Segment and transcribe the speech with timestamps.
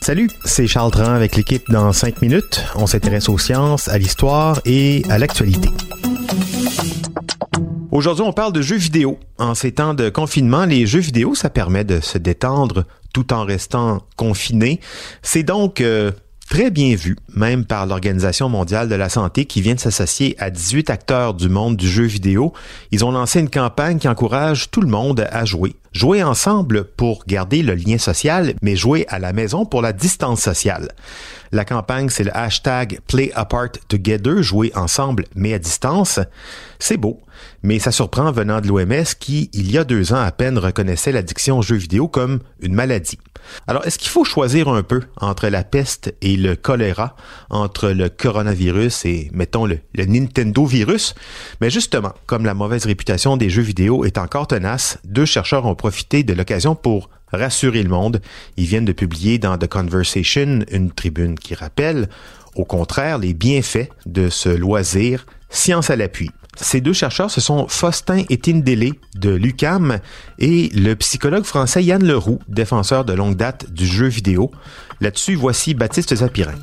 [0.00, 2.64] Salut, c'est Charles Tran avec l'équipe dans 5 minutes.
[2.74, 5.68] On s'intéresse aux sciences, à l'histoire et à l'actualité.
[7.90, 9.18] Aujourd'hui, on parle de jeux vidéo.
[9.36, 13.44] En ces temps de confinement, les jeux vidéo, ça permet de se détendre tout en
[13.44, 14.80] restant confiné.
[15.20, 16.12] C'est donc euh,
[16.48, 20.48] très bien vu, même par l'Organisation mondiale de la santé qui vient de s'associer à
[20.48, 22.54] 18 acteurs du monde du jeu vidéo.
[22.90, 25.76] Ils ont lancé une campagne qui encourage tout le monde à jouer.
[25.92, 30.40] Jouer ensemble pour garder le lien social, mais jouer à la maison pour la distance
[30.40, 30.88] sociale.
[31.50, 36.20] La campagne, c'est le hashtag Play Apart Together, jouer ensemble mais à distance.
[36.78, 37.20] C'est beau,
[37.62, 41.12] mais ça surprend venant de l'OMS qui, il y a deux ans à peine, reconnaissait
[41.12, 43.18] l'addiction aux jeux vidéo comme une maladie.
[43.66, 47.16] Alors, est-ce qu'il faut choisir un peu entre la peste et le choléra,
[47.48, 51.14] entre le coronavirus et, mettons, le, le Nintendo virus?
[51.60, 55.74] Mais justement, comme la mauvaise réputation des jeux vidéo est encore tenace, deux chercheurs ont
[55.88, 58.20] profité de l'occasion pour rassurer le monde.
[58.58, 62.10] Ils viennent de publier dans The Conversation une tribune qui rappelle,
[62.56, 66.28] au contraire, les bienfaits de ce loisir, science à l'appui.
[66.60, 70.00] Ces deux chercheurs, ce sont Faustin Tindélé de l'UCAM
[70.38, 74.50] et le psychologue français Yann Leroux, défenseur de longue date du jeu vidéo.
[75.00, 76.58] Là-dessus, voici Baptiste Zapirin.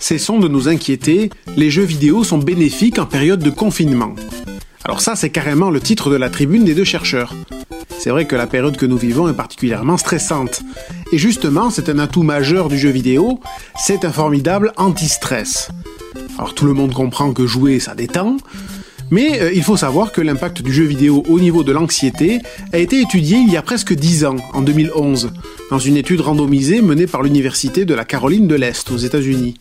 [0.00, 4.16] Cessons de nous inquiéter, les jeux vidéo sont bénéfiques en période de confinement.
[4.84, 7.34] Alors ça, c'est carrément le titre de la tribune des deux chercheurs.
[7.98, 10.62] C'est vrai que la période que nous vivons est particulièrement stressante.
[11.12, 13.38] Et justement, c'est un atout majeur du jeu vidéo,
[13.76, 15.68] c'est un formidable anti-stress.
[16.36, 18.38] Alors tout le monde comprend que jouer, ça détend,
[19.12, 22.40] mais euh, il faut savoir que l'impact du jeu vidéo au niveau de l'anxiété
[22.72, 25.32] a été étudié il y a presque 10 ans, en 2011,
[25.70, 29.54] dans une étude randomisée menée par l'Université de la Caroline de l'Est aux États-Unis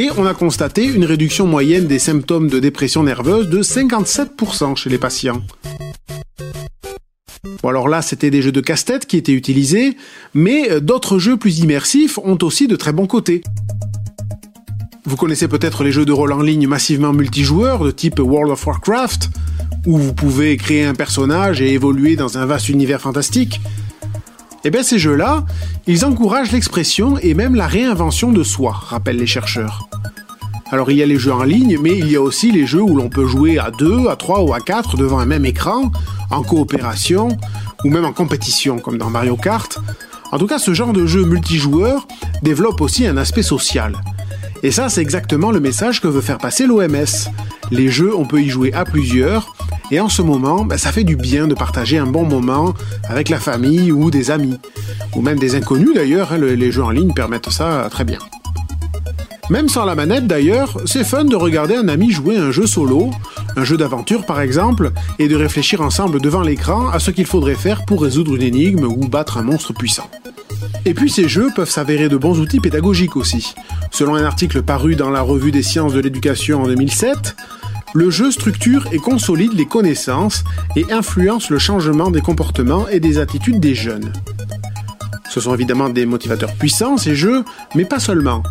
[0.00, 4.88] et on a constaté une réduction moyenne des symptômes de dépression nerveuse de 57% chez
[4.88, 5.42] les patients.
[7.62, 9.98] Bon alors là, c'était des jeux de casse-tête qui étaient utilisés,
[10.32, 13.42] mais euh, d'autres jeux plus immersifs ont aussi de très bons côtés.
[15.04, 18.66] Vous connaissez peut-être les jeux de rôle en ligne massivement multijoueurs de type World of
[18.66, 19.28] Warcraft,
[19.84, 23.60] où vous pouvez créer un personnage et évoluer dans un vaste univers fantastique.
[24.64, 25.44] Eh bien ces jeux-là,
[25.86, 29.88] ils encouragent l'expression et même la réinvention de soi, rappellent les chercheurs.
[30.70, 32.82] Alors il y a les jeux en ligne, mais il y a aussi les jeux
[32.82, 35.90] où l'on peut jouer à 2, à 3 ou à 4 devant un même écran,
[36.30, 37.28] en coopération,
[37.84, 39.78] ou même en compétition, comme dans Mario Kart.
[40.30, 42.06] En tout cas, ce genre de jeu multijoueur
[42.42, 43.96] développe aussi un aspect social.
[44.62, 47.06] Et ça, c'est exactement le message que veut faire passer l'OMS.
[47.70, 49.54] Les jeux, on peut y jouer à plusieurs,
[49.90, 52.74] et en ce moment, ben, ça fait du bien de partager un bon moment
[53.08, 54.58] avec la famille ou des amis.
[55.16, 58.18] Ou même des inconnus d'ailleurs, hein, les jeux en ligne permettent ça très bien.
[59.50, 63.10] Même sans la manette d'ailleurs, c'est fun de regarder un ami jouer un jeu solo,
[63.56, 67.56] un jeu d'aventure par exemple, et de réfléchir ensemble devant l'écran à ce qu'il faudrait
[67.56, 70.08] faire pour résoudre une énigme ou battre un monstre puissant.
[70.84, 73.54] Et puis ces jeux peuvent s'avérer de bons outils pédagogiques aussi.
[73.90, 77.34] Selon un article paru dans la revue des sciences de l'éducation en 2007,
[77.94, 80.44] le jeu structure et consolide les connaissances
[80.76, 84.12] et influence le changement des comportements et des attitudes des jeunes.
[85.28, 88.42] Ce sont évidemment des motivateurs puissants, ces jeux, mais pas seulement.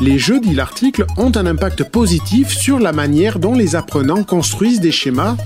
[0.00, 4.80] Les jeux, dit l'article, ont un impact positif sur la manière dont les apprenants construisent
[4.80, 5.36] des schémas,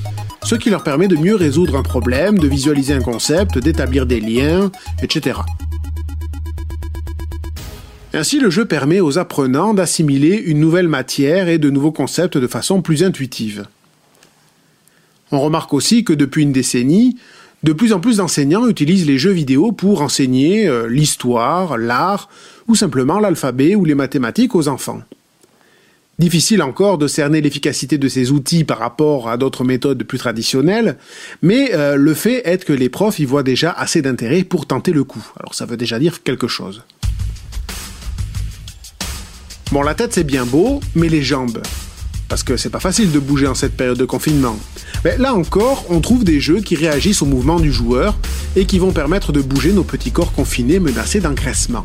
[0.43, 4.21] ce qui leur permet de mieux résoudre un problème, de visualiser un concept, d'établir des
[4.21, 4.71] liens,
[5.03, 5.41] etc.
[8.15, 12.47] Ainsi, le jeu permet aux apprenants d'assimiler une nouvelle matière et de nouveaux concepts de
[12.47, 13.67] façon plus intuitive.
[15.31, 17.17] On remarque aussi que depuis une décennie,
[17.65, 22.31] de plus en plus d'enseignants utilisent les jeux vidéo pour enseigner euh, l'histoire, l'art
[22.67, 25.03] ou simplement l'alphabet ou les mathématiques aux enfants.
[26.19, 30.97] Difficile encore de cerner l'efficacité de ces outils par rapport à d'autres méthodes plus traditionnelles,
[31.43, 34.93] mais euh, le fait est que les profs y voient déjà assez d'intérêt pour tenter
[34.93, 35.25] le coup.
[35.39, 36.83] Alors ça veut déjà dire quelque chose.
[39.71, 41.61] Bon, la tête c'est bien beau, mais les jambes.
[42.29, 44.57] Parce que c'est pas facile de bouger en cette période de confinement.
[45.05, 48.17] Mais là encore, on trouve des jeux qui réagissent au mouvement du joueur
[48.57, 51.85] et qui vont permettre de bouger nos petits corps confinés menacés d'engraissement.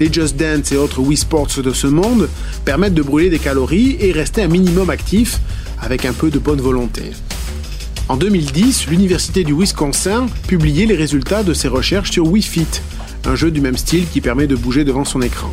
[0.00, 2.26] Les Just Dance et autres Wii Sports de ce monde
[2.64, 5.40] permettent de brûler des calories et rester un minimum actif
[5.82, 7.12] avec un peu de bonne volonté.
[8.08, 12.80] En 2010, l'Université du Wisconsin publiait les résultats de ses recherches sur Wii Fit,
[13.26, 15.52] un jeu du même style qui permet de bouger devant son écran.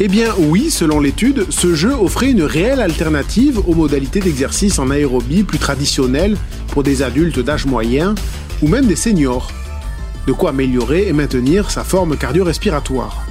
[0.00, 4.90] Eh bien oui, selon l'étude, ce jeu offrait une réelle alternative aux modalités d'exercice en
[4.90, 6.36] aérobie plus traditionnelles
[6.68, 8.14] pour des adultes d'âge moyen
[8.62, 9.50] ou même des seniors.
[10.28, 13.26] De quoi améliorer et maintenir sa forme cardio-respiratoire.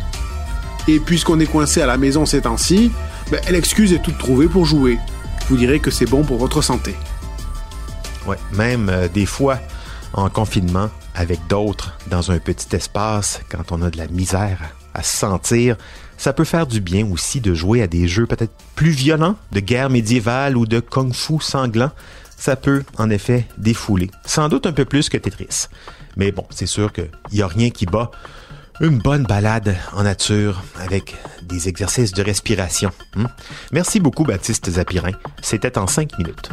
[0.89, 2.91] Et puisqu'on est coincé à la maison ces temps-ci,
[3.31, 4.99] ben, l'excuse est toute trouvée pour jouer.
[5.49, 6.95] Vous direz que c'est bon pour votre santé.
[8.25, 9.59] Ouais, même euh, des fois
[10.11, 15.03] en confinement avec d'autres dans un petit espace quand on a de la misère à
[15.03, 15.77] se sentir,
[16.17, 19.59] ça peut faire du bien aussi de jouer à des jeux peut-être plus violents, de
[19.59, 21.91] guerre médiévale ou de kung-fu sanglant.
[22.35, 25.67] Ça peut en effet défouler, sans doute un peu plus que Tetris.
[26.17, 28.11] Mais bon, c'est sûr qu'il n'y a rien qui bat
[28.79, 32.91] une bonne balade en nature avec des exercices de respiration.
[33.15, 33.25] Hmm?
[33.71, 35.13] Merci beaucoup Baptiste Zapirin.
[35.41, 36.51] C'était en cinq minutes.